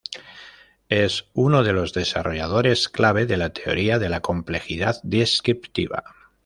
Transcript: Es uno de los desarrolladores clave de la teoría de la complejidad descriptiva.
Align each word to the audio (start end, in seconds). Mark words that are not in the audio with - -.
Es 0.89 1.27
uno 1.33 1.63
de 1.63 1.73
los 1.73 1.93
desarrolladores 1.93 2.89
clave 2.89 3.27
de 3.27 3.37
la 3.37 3.51
teoría 3.53 3.99
de 3.99 4.09
la 4.09 4.19
complejidad 4.19 4.95
descriptiva. 5.03 6.03